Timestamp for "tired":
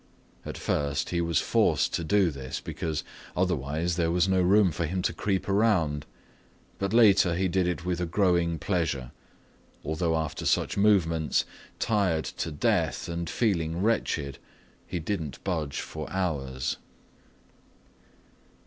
11.77-12.25